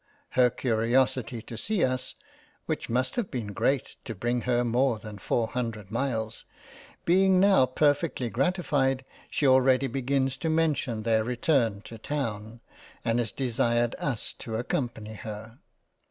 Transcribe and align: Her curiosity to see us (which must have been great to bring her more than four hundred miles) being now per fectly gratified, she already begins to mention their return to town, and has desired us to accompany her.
Her 0.29 0.49
curiosity 0.49 1.43
to 1.43 1.55
see 1.59 1.83
us 1.83 2.15
(which 2.65 2.89
must 2.89 3.17
have 3.17 3.29
been 3.29 3.53
great 3.53 3.97
to 4.05 4.15
bring 4.15 4.41
her 4.49 4.63
more 4.65 4.97
than 4.97 5.19
four 5.19 5.45
hundred 5.49 5.91
miles) 5.91 6.43
being 7.05 7.39
now 7.39 7.67
per 7.67 7.93
fectly 7.93 8.31
gratified, 8.31 9.05
she 9.29 9.45
already 9.45 9.85
begins 9.85 10.37
to 10.37 10.49
mention 10.49 11.03
their 11.03 11.23
return 11.23 11.81
to 11.83 11.99
town, 11.99 12.61
and 13.05 13.19
has 13.19 13.31
desired 13.31 13.95
us 13.99 14.33
to 14.39 14.55
accompany 14.55 15.13
her. 15.13 15.59